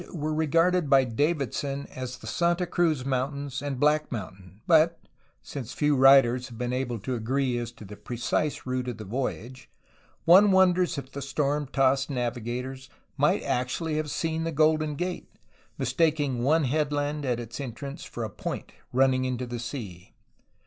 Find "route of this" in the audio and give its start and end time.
8.65-9.05